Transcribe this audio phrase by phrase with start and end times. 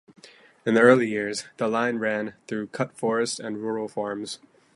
[0.65, 4.39] In the early years, the line ran through cut forest and rural farms.